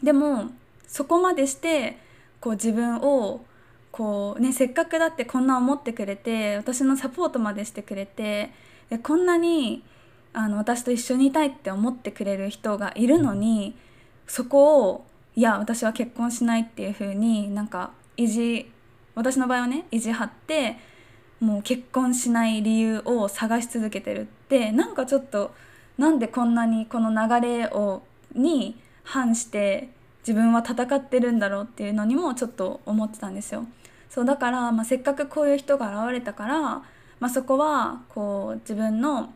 [0.02, 0.50] でも
[0.86, 1.98] そこまでして
[2.40, 3.44] こう自分を
[3.90, 8.52] こうねせっかくだってこんな思ってくれて私のサポートまでしてくれて
[8.90, 9.82] でこんなに
[10.34, 13.74] あの私と一緒にいたいって思ってくれる人がいるのに
[14.26, 18.70] そこをいや私は結婚しないっていう風になんか意地
[19.14, 20.76] 私の場合はね意地張って
[21.40, 25.54] もう結婚しない理由を探し続けてるってなんかちょっと
[25.98, 28.02] なんでこんなにこの流れを
[28.34, 29.90] に反して
[30.26, 33.66] 自分は戦ってるんだろうっていうのにもちょっと思ってたんですよ。
[34.08, 36.82] そうだから、まあ、せっかくこういう人が現れたから、ま
[37.22, 39.32] あ、そこはこう自分の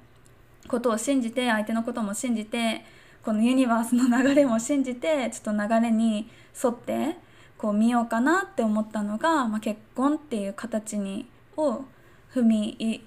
[0.69, 2.85] ことを信じて相手のことも信じて
[3.23, 6.31] このユニバースの流れも信じてちょっと流れに
[6.63, 7.17] 沿って
[7.57, 11.27] こう見ようかなって思ったのが、まあ、結婚っていう形に
[11.57, 11.85] を
[12.33, 13.01] 踏みい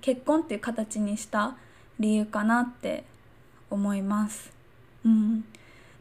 [0.00, 1.56] 結婚っていう形にした
[1.98, 3.04] 理由かなって
[3.70, 4.52] 思います。
[5.04, 5.44] うん、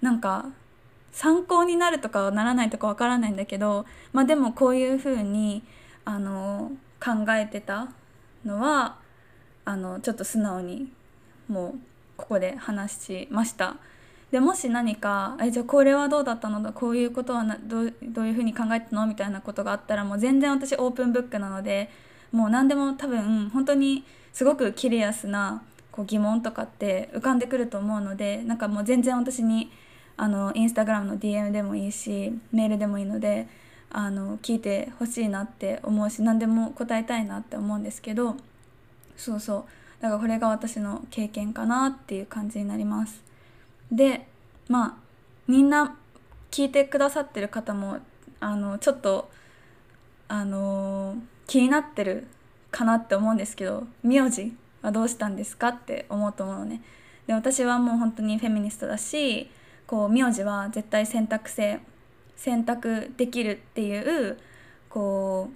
[0.01, 0.45] なんか
[1.11, 5.63] 参考になるとかならないとかわからないんだけど、まあ、でもこういうふうに
[6.05, 7.89] あの考えてた
[8.45, 8.97] のは
[9.65, 10.91] あのちょっと素直に
[11.47, 11.73] もう
[12.17, 13.77] ここで話しました。
[14.31, 21.91] でもし何か「えじゃあこれはどうだったのだこういうことはなどうどういうふうに考えたの?」みたいなことがあったらもう全然私オープンブックなので
[22.31, 29.71] もう何でも多分本当にすごくキリアスなこう疑問とかって浮かんでくると思うのでなんかもう全然私に
[30.17, 33.47] あのインスタグラムの DM でもいいしメールでもいいので
[33.91, 38.35] あの聞いてほしいなって思うし何でも答えたいなって思うんですけど
[39.17, 39.63] そうそう
[40.01, 43.23] だからこれが私の経験かなっていう感じになります。
[43.91, 44.27] で
[44.67, 44.93] まあ
[45.47, 45.97] みんな
[46.51, 47.99] 聞いてくださってる方も
[48.39, 49.29] あのちょっと
[50.27, 51.15] あの
[51.47, 52.27] 気になってる
[52.71, 56.81] かなって思うんですけど名字はどうしたんですかって思うと思うのね。
[57.27, 59.49] で私はもう本当にフェミニストだし
[59.87, 61.79] こう名字は絶対選択性
[62.35, 64.37] 選択できるっていう
[64.89, 65.49] こ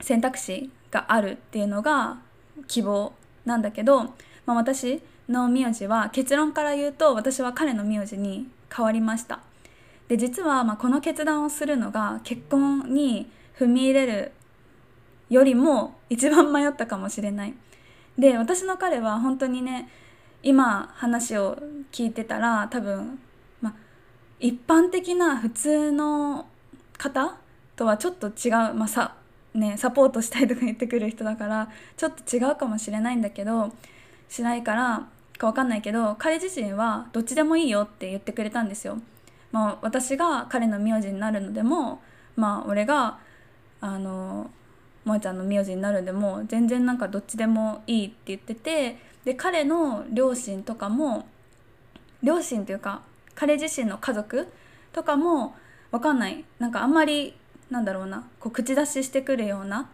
[0.00, 2.18] う選択肢があるっていうのが
[2.66, 3.12] 希望
[3.44, 4.04] なんだけど、
[4.46, 9.40] まあ、私の名字は結論から言うと私は彼の名字に変わりました。
[10.08, 14.32] で実はまこの決断をするのが結婚に踏み入れる
[15.28, 17.54] よりも一番迷ったかもしれない。
[18.18, 19.88] で私の彼は本当にね
[20.42, 21.56] 今話を
[21.92, 23.20] 聞いてたら多分
[23.60, 23.74] ま
[24.40, 26.46] 一般的な普通の
[26.98, 27.36] 方
[27.76, 29.14] とはちょっと違う、まあさ
[29.54, 33.72] ね、サポートしたいとか言ってくる人だからちょっと違うかもしれないんだけど
[34.28, 35.08] しないから
[35.40, 38.98] か分かんないけど彼自身はどっちでもいいよって言ってくれたんですよ。
[39.50, 42.00] まあ、私が彼の名字になるのでも
[42.36, 43.18] まあ俺が
[43.80, 44.48] あの
[45.04, 51.26] 萌ちゃんの名字になるんでも全然なんかどっちでもいいって言っててで彼の両親とかも
[52.22, 53.02] 両親というか
[53.34, 54.46] 彼自身の家族
[54.92, 55.56] とかも
[55.90, 57.34] わかんないなんかあんまり
[57.70, 59.88] なんだろうなこう口出ししてくるような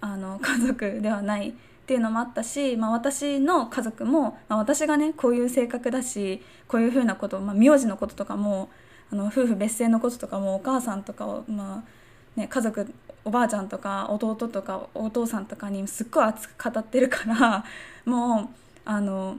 [0.00, 1.52] あの家族ではないっ
[1.86, 8.68] ていうのもあったし、まあ、私の家族も、まあ、私がねこういう性格だしこういうふうなこと、まあ、名字のこととかも
[9.10, 12.92] あの夫婦別姓のこととかもお母さんとかを、まあね、家族
[13.24, 17.64] おばあちゃんとか弟とかお父さんとかにすっごい熱く語ってるから
[18.04, 18.48] もう
[18.84, 19.38] あの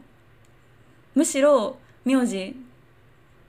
[1.16, 2.56] むしろ名字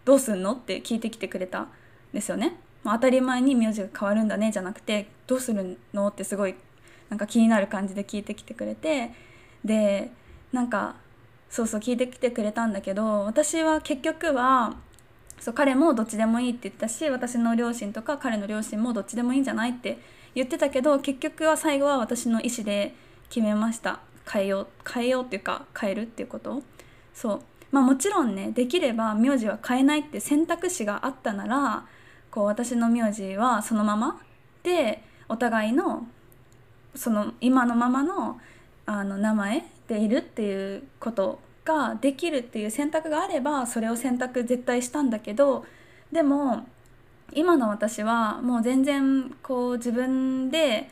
[0.04, 1.68] どうすんのって聞いてきてくれたん
[2.12, 2.56] ですよね。
[2.82, 6.54] まあ、当たり前に名字が変わるんだねじゃなくてどうするのってすごい
[7.08, 9.12] なんか気になる感じで聞いてきてくれて
[9.64, 10.10] で
[10.52, 10.96] なんか
[11.50, 14.76] そうそう聞いてきてくれたんだけど私は結局は
[15.38, 19.98] そう彼もどっちでもいいって言ったし私の両親とか彼の両親もどっちでもいいんじゃないって
[20.34, 22.94] 言ってたけど結局は最後は私の意思で
[23.28, 24.00] 決めました。
[24.30, 26.62] 変えよう変えようっていうか変えるっていうこと。
[27.14, 27.40] そう。
[27.72, 31.84] まあもちろんねできれば名字は変えないって選択肢があったなら
[32.30, 34.20] こう私の名字はそのまま。
[34.62, 36.06] でお互いの
[36.94, 38.38] その今のままの
[38.86, 45.64] あの名前でいるっていうことができるっていう選択があればそれを選択絶対したんだけど
[46.10, 46.66] でも
[47.32, 50.90] 今の私はもう全然こう自分で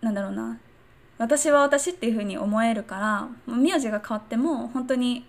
[0.00, 0.58] なんだろうな。
[1.18, 5.24] 私は私っていうふうに思えるから名字が変わっても本当に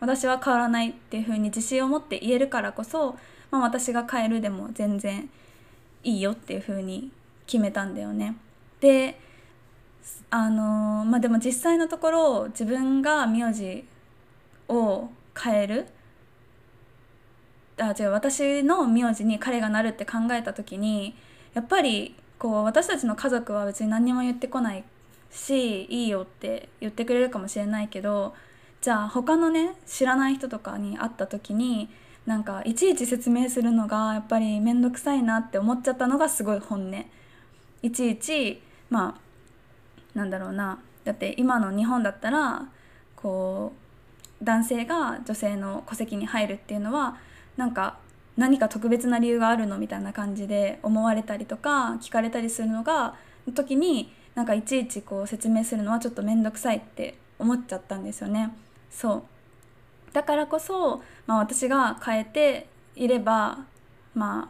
[0.00, 3.16] 私は変わらないっていうふうに自信を持って言えるからこそ、
[3.54, 5.30] まあ、私が変えるでも全然
[6.02, 7.12] いいよっていうふうに
[7.46, 8.36] 決めたんだよね。
[8.80, 9.16] で
[10.28, 13.84] あのまあでも実際のところ自分が名字
[14.68, 15.08] を
[15.40, 15.86] 変える
[17.78, 21.14] あ違う私の名字に彼がなるって考えた時に
[21.54, 24.84] やっぱりこう私たちの家族は別に何にも言ってこない
[25.30, 28.34] しいいよって言ってくれるかもしれないけど
[28.80, 31.88] じゃあ他のね知らない人とかに会った時に
[32.26, 37.04] なんかいちいち説明するのがやっぱり面倒くさいなって思っちゃったのがすごい本音。
[37.82, 39.18] いちいちま
[40.14, 42.66] あなんだろうなだって今の日本だったら
[43.16, 43.72] こ
[44.40, 47.18] う男性が女性の戸籍に入るっていうのは
[47.56, 47.98] なんか
[48.36, 58.54] 何か特別な理由があるのみたいな感じで思われたりとか聞かれたりするのがの時になんかいちいちこう説明するのはちょっと面倒くさいって思っちゃったんですよね。
[58.90, 59.22] そう
[60.14, 63.58] だからこそ、まあ、私が変えていれば
[64.14, 64.48] ま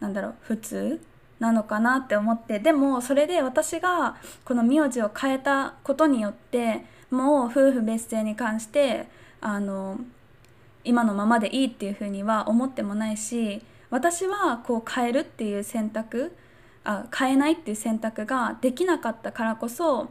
[0.00, 1.00] あなんだろう普通
[1.38, 9.06] なのかなって思ってでもそれで私がこの名字を変えたことによってもう夫婦別姓に関して
[9.40, 9.98] あの
[10.82, 16.36] 今のままでいいっていうふうには思ってもないし私はこう変えるっていう選択
[16.84, 20.10] あ変えないっていう選択ができなかったからこそ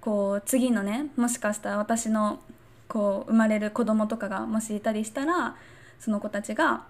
[0.00, 2.40] こう次のねもしかしたら私の
[2.88, 5.56] こう生まれる子供とかがもしいたりしたら
[5.98, 6.84] その子たちが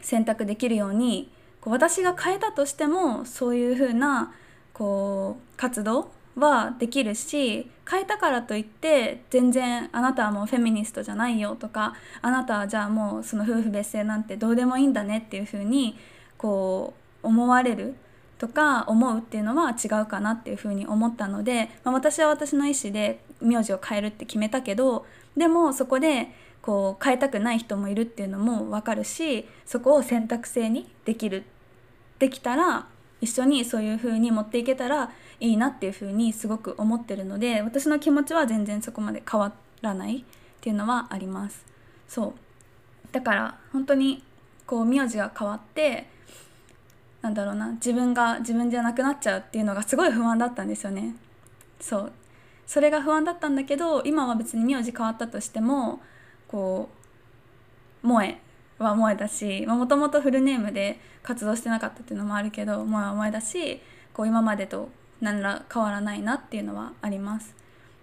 [0.00, 4.32] 選択できるようにこう私が変えたとしてもそういうふうな
[4.72, 15.96] こう活動はできるし変えたからといって全然あなたはもうフェミニストじゃないよとかあなたはじゃあもうその夫婦別姓なんてどうでもいいんだねっていうふうに
[16.36, 17.94] こう思われる
[18.38, 26.28] とか思うっていうのは違うかなっていうふうに思ったので、まあ、私は私の意思で名字を変えるって決めたけどでもそこで
[26.62, 31.44] こう変えたくない人もいるっていうのも分かるしそこを選択制にできる
[32.18, 32.86] できたら
[33.20, 40.22] 一緒にそういう風に持っていけたらいいなっていう風にすごく思ってるので私の気持ちは全然そこまで変わらないっ
[40.60, 41.64] ていうのはあります。
[42.08, 42.32] そう。
[43.12, 44.22] だから本当に
[44.66, 46.06] こう名字が変わって
[47.22, 51.14] なんだろうな自分が自分じゃなくなっちゃうっていうのがすごい不安だったんですよね。
[51.80, 52.12] そう。
[52.66, 56.00] それが不安だったんだけど今は別に名字変わったとしても
[56.48, 56.88] こ
[58.02, 58.38] う萌え
[58.78, 63.80] は萌えだしもともとフルネームで活動してなかったっていうのもあるけど萌えは萌えだし
[64.12, 64.88] こう今までと
[65.20, 67.54] 何ら変わらないなっていうのはあります。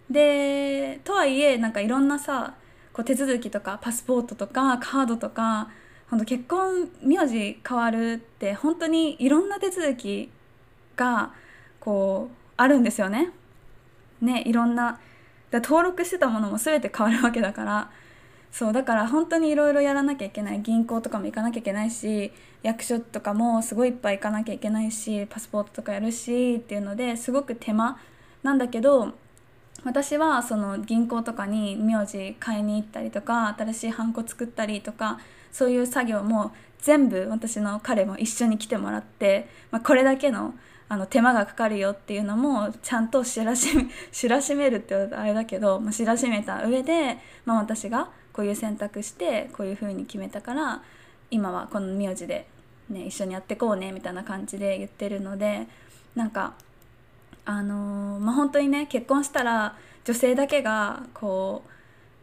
[0.10, 2.56] でとはいえなんかいろんなさ
[2.92, 5.70] こう手続きとかパスポートとかカードとか
[6.10, 10.30] 本当結婚名字変わるって本当にいろんな手続き
[10.98, 11.32] が
[11.80, 13.32] こうあるんですよね。
[14.22, 15.00] ねいろんな
[15.50, 17.92] だ登録してたものも全て変わるわけだから。
[18.52, 20.62] そうだから本当にいろいろやらなきゃいけない。
[20.62, 27.98] 銀行とかも行かなきゃいけないし役所とかもすごいいっぱい行かなきゃいけないしパスポートとかやるしっていうのですごく手間。
[28.44, 29.14] なんだけど
[29.84, 35.20] 私はその銀行とかに名字買いに行ったりとか新しいハンコ作ったりとか
[35.52, 40.54] そういう作業も全部私の彼も一緒に来てもらって、まあ、これだけの
[40.92, 50.84] あの手間がかかるよっていうのもちゃんと知らしめ知らしめるってあれだけど、まあ、知らしめた上で、まあ、私がこういう選択してこういう風に決めたから
[51.30, 52.46] 今はこの名字で
[52.90, 55.66] ね、一緒にやってこうねみたいな感じで言ってるので
[56.14, 56.56] なんか
[57.46, 61.70] あのー、まあ本当にね結婚したら女性だけがこう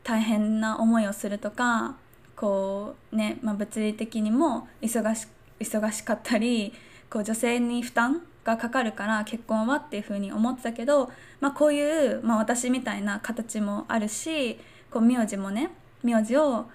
[0.04, 1.96] 大変な思いをするとか
[2.36, 5.26] こうね、まあ、物理的にも忙し
[5.58, 6.74] 忙しかったり
[7.08, 11.10] こう女性に負担がかかるから結婚はっていうふうに思ってたけど、
[11.40, 14.58] まあ、こういう、まあ、私みたいな形もあるし
[14.90, 15.70] こう名字もね
[16.02, 16.66] 名字を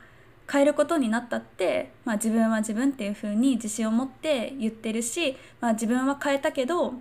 [0.52, 6.94] 変えることになったって、まあ、自分は自分っていうふうに自信を持って言ってるし、まあ、自分は変えたけど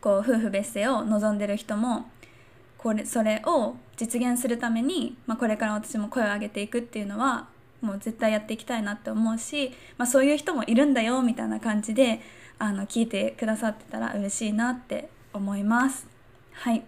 [0.00, 2.10] こう夫婦別姓を望んでる人も
[2.78, 7.48] これそれを実現するために、まあ、これから私も声を上げていくっていうのは
[7.82, 12.20] もう絶対やっていきたいなって思うし、まあ、そういう人もいるんだよみたいな感じで
[12.58, 16.06] あの聞いてくださってたら嬉しいなって思います。
[16.52, 16.84] はい。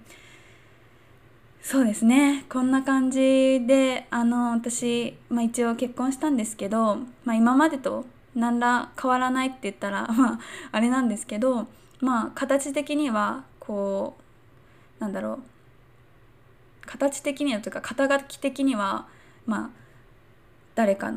[1.60, 2.44] そうですね。
[2.48, 10.38] こんな感じであの私、まあ、一応結婚したんですけど、まあ、今までと何ら変わらないって言ったら、まあ、
[10.72, 11.66] あれなんですけど、
[12.00, 14.16] まあ、形的にはこ
[15.00, 15.38] うなんだろう。
[16.86, 19.08] 形的にはというか肩書き的には
[19.46, 19.83] まあ
[20.74, 21.12] 誰か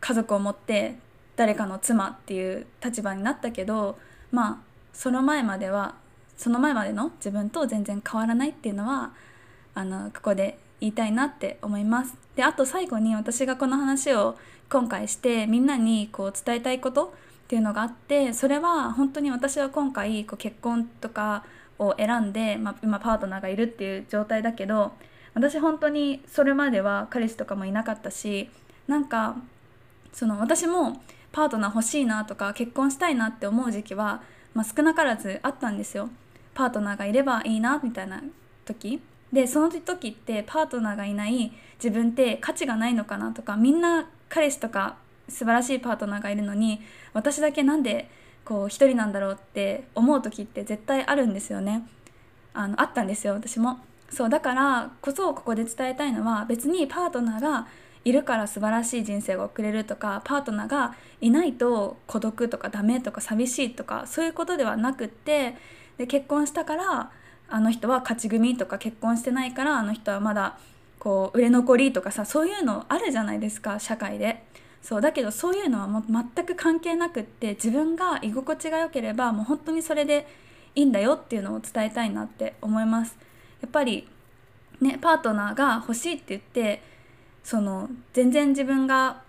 [0.00, 0.96] 家族を持って
[1.36, 3.98] 誰かの妻っていう立場になったけど
[4.32, 4.58] まあ
[4.92, 5.94] その前までは
[6.36, 9.12] その前までの自分と全然変わらないっていうのは
[9.74, 12.14] あのここで言いたいなって思います。
[12.36, 14.36] であと最後に私がこの話を
[14.68, 17.10] 今回してみんなにこう伝えたいことっ
[17.48, 21.44] ていうのがあってそれは本当に私は今回こう結婚とか
[21.78, 24.92] を選んで、まあ、今パートナーがいるっていう状態だけど
[25.34, 28.50] 私本当にそれまでは彼氏とかもいなかったし
[28.88, 29.36] なんか
[30.12, 34.22] その私もパートナー欲しいなとか結婚したいなって思う時期は、
[34.54, 36.08] まあ、少なからずあったんですよ。
[36.54, 38.20] パートナーがいればいいなみたいな
[38.64, 39.00] 時
[39.32, 44.96] でその時ってパートナーがいない自分って価値がないのかなとかみんな彼氏とか
[45.28, 46.80] 素晴らしいパートナーがいるのに
[47.12, 48.10] 私だけなんで
[48.44, 51.86] こう一人なんだろうって思う時って絶対あるんですよね。
[52.54, 53.78] あのあったんですよ私も。
[54.10, 57.68] そうだからこそここで伝えたいのは別にパートナーが
[58.04, 65.56] いるから素晴らしい人生が送れるとかパートナーがいないと孤独とかダメとか寂しいとかそういうことではなくって
[65.98, 67.10] で結婚したから
[67.48, 70.58] あの人は勝ち組とか結婚してないからあの人はまだ
[70.98, 74.44] こう売れ残りとかさそういうのあるじゃないですか社会で。
[74.80, 80.26] そうだけどそういうのはもう全く関係なくって自分が居心地が良ければもう本当にそれで
[80.74, 83.16] いいんだよっていうのを伝えたいなって思います。
[83.60, 84.08] やっぱり
[84.80, 86.82] ねパートナーが欲しいって言って
[87.48, 89.22] その全然自分が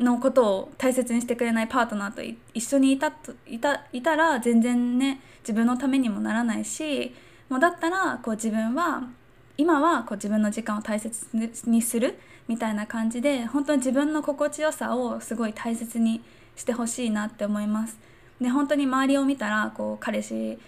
[0.00, 2.20] のことを大切にしてくれないパートナーと
[2.54, 3.12] 一緒にいた
[3.46, 7.14] いたいたら全然ね自分のためにもならないし
[7.48, 9.04] もうだったらこう自分は
[9.56, 11.24] 今はこう自分の時間を大切
[11.66, 16.20] にするみたいな感じで本当に自分の心地よさをすごい大切に
[16.56, 17.96] してほしいなって思います。
[18.40, 20.58] で本当に周りを見たらこう彼氏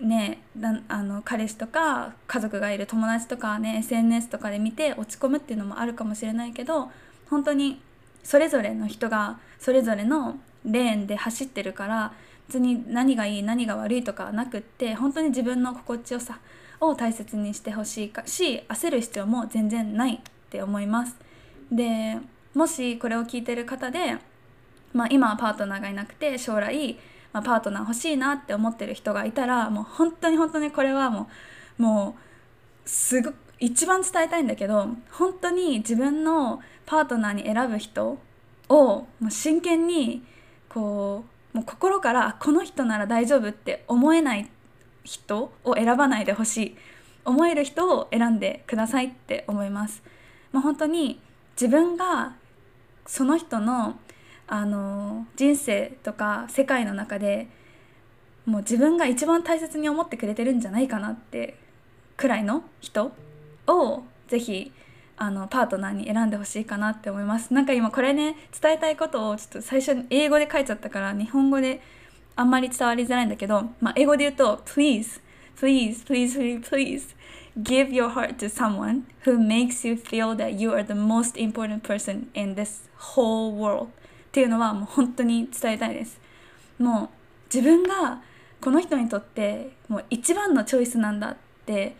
[0.00, 0.42] ね、
[0.88, 6.90] あの彼氏とか家族がいる友達とかね SNS とかで見て落ち込むっていうのもあるかもしれないけど
[7.30, 7.80] 本当に
[8.22, 12.12] それぞれの人がそれぞれのレーンで走ってるから
[12.48, 16.38] 別に何がいい何が悪いとかなくって本当に自分の心地よさ
[16.80, 20.18] を大切にしてほしいかし焦る必要も全然ないっ
[20.50, 21.16] て思います。
[21.72, 22.18] で
[22.54, 24.16] もしこれを聞いてる方で、
[24.92, 26.98] まあ、今はパートナーがいなくて将来
[27.36, 31.28] まあ、パートナー欲しいなって思ってる人がいたらもう本当に本当にこれはも
[31.78, 32.16] うも
[32.86, 33.30] うすご
[33.60, 38.18] 一番伝えたいんだけど本当に自分のパートナーに選ぶ人
[38.70, 40.24] をもう真剣に
[40.70, 44.48] こうもう心からこの人なら大丈夫って思えない
[45.04, 46.76] 人を選ばないでほしい
[47.26, 50.02] 思える人を選んでくださいって思います。
[50.52, 51.20] もう本当に
[51.52, 52.34] 自分が
[53.04, 53.98] その人の
[54.48, 57.48] あの人生とか世界の中で
[58.44, 61.56] もう自分が一番大切に思ってくれてるんじゃないかなって
[62.16, 63.12] くらいの人
[63.66, 64.72] をぜひ
[65.16, 67.52] あのパートナーに選んでほしいかなって思います。
[67.52, 71.80] なんか今これね伝えたいことをちょっと最初に英語で書いちゃったから日本語で
[72.36, 75.20] あんまり伝わりづらいんだけど、まあ、英語で言うと Please
[75.58, 77.16] please please please please
[77.62, 81.82] give your heart to someone who makes you feel that you are the most important
[81.82, 83.88] person in this whole world.
[84.36, 86.20] っていうのはもう本当に伝えたいです。
[86.78, 87.08] もう
[87.54, 88.20] 自分が
[88.60, 91.96] この人にとってもう一番のチョイスなんだって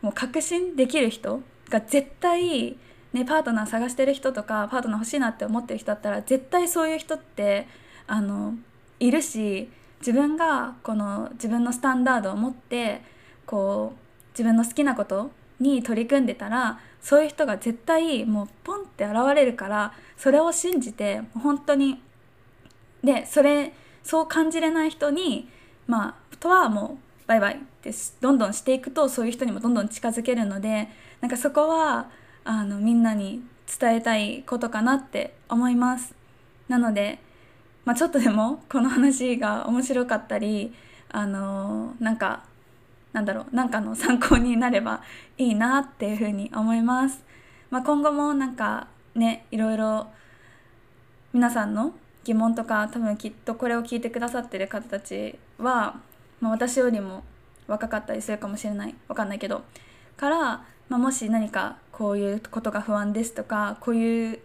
[0.00, 2.78] もう確信できる人が絶対
[3.12, 7.68] ねパートナー探してる人とかパートナー欲しいなって思ってる人だったら絶対そういう人って
[8.06, 8.54] あの
[8.98, 9.68] いるし
[9.98, 13.02] 自分がこの自分のスタンダードを持って
[13.44, 13.98] こう
[14.32, 22.02] 自分の好きなことに取り組んでたらそういう人が絶対もうポンって現れるからそれを信じて本当に
[23.04, 25.48] でそれそう感じれない人に
[25.86, 30.88] まあとはもうバイバイってどんどんしていくとそういう人にもどんどん近づけるので
[31.20, 32.10] なんかそこは
[32.42, 33.40] あのみんなに
[33.78, 36.12] 伝えたいことかなって思います。
[36.66, 37.20] なので、
[37.84, 40.74] まあ、ちょっとでもこの話が面白かったり
[41.10, 42.42] あのなんか
[43.16, 45.00] なんだろうなんかの参考になれば
[45.38, 47.24] いいなっていうふうに思います、
[47.70, 50.08] まあ、今後もなんかねいろいろ
[51.32, 51.94] 皆さんの
[52.24, 55.98] 疑問とか多分きっとこれを聞いてくださってる方たちは、
[56.42, 57.24] まあ、私よりも
[57.66, 59.62] 若かったりするかもしれないわかんないけど。
[60.18, 60.38] から、
[60.88, 64.38] まあ、もし何かこういうことが不安ですとかこういう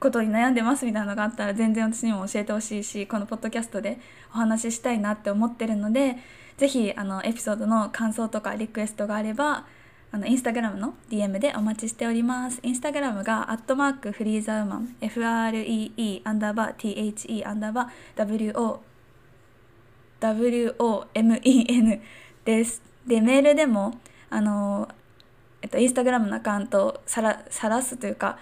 [0.00, 3.98] ことに悩んでますみたいなのがあったら全然私にも教えてほしいしこのポッドキャストで
[4.30, 6.16] お話ししたいなって思ってるので
[6.62, 9.66] 是非あのエピソードの感想とかリクエストがあれば
[10.12, 12.60] あのインスタグラムの DM でお待ちしております。
[12.62, 18.78] インスタグラムがアットマークフリーザウマン FREE アンダーバー THE アンダーバー WO
[20.20, 22.00] WOMEN
[22.44, 22.82] です。
[23.06, 23.98] でメールでも
[24.30, 24.88] あの
[25.62, 28.38] えっとインスタグラムのアカウントをさらさらすというか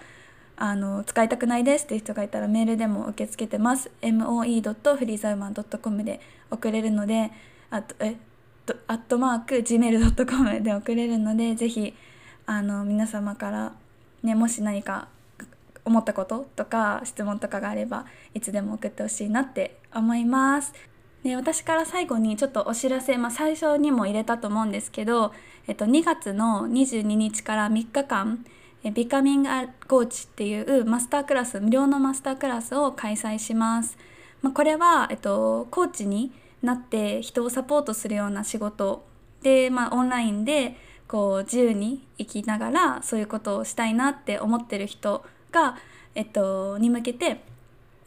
[0.57, 7.31] あの使いたくないですっていう人がいたらメールでも受け付けてます moe.freezaman.com で送れるので
[7.71, 8.17] あとえ
[8.65, 11.93] とアットマーク gmail.com で送れるのでぜひ
[12.45, 13.73] あの皆様から
[14.23, 15.07] ねもし何か
[15.83, 20.73] 思ったこととか質問とかがあればいつでも送ってほしいなって思います。
[21.23, 25.31] で私から最後にちょっとお知らせ、まあ、最初にも入れたと思うんですけど、
[25.67, 28.43] えっと、2月の22日から3日間
[28.95, 33.97] ビカミングアコーチっていうマスタークラス無料のマスタークラスを開催します。
[34.41, 36.31] まあ、これは、えっと、コーチに
[36.61, 39.05] なって人をサポートするような仕事。
[39.41, 40.75] で、まあ、オンラインで
[41.07, 45.77] こう自由に生きながらそういうことをしたいなって思ってる人が、
[46.15, 47.41] えっと、に向けて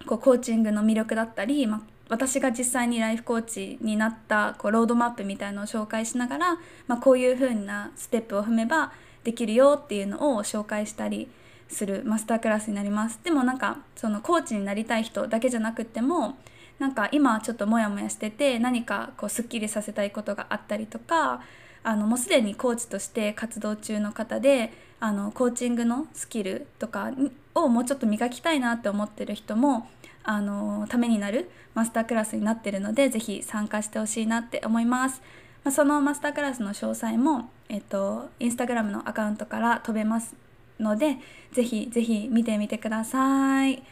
[0.07, 6.55] こうコーチングの魅力だったり、まあ、私が実際にライフコーチになったこうロードマップみたいのを紹介しながら、
[6.87, 8.93] まあ、こういうふうなステップを踏めば
[9.25, 11.29] できるよっていうのを紹介したり
[11.69, 13.19] するマスタークラスになります。
[13.25, 16.37] でもなんかそのコーチになりたい人だけじゃなくても
[16.79, 21.41] なんか今ちょっとモヤモヤしてて何かこうすっきりさせたいことがあったりとか
[21.83, 27.13] あのもうすでにコーチとして活動中の方であのコーチングのスキルとか
[27.55, 29.89] をもうちょっと磨きたいなって思ってる人も
[30.23, 35.21] あのためになるマスタークラスになってるので是非参加してほしいなって思います。
[35.63, 40.35] まあ、そのマスタークラスの詳細も、えっと、インスタグラムのアカウントから飛べます
[40.79, 41.17] ので
[41.53, 43.83] 是非是非見てみてください。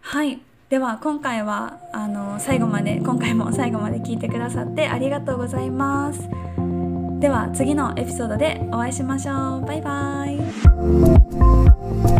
[0.00, 6.28] はいでは今回はあの最後まで今回も最後まで聞いてくださってありがとうございます。
[7.20, 9.64] では次のエピソードでお会いしましょう。
[9.64, 12.15] バイバイ。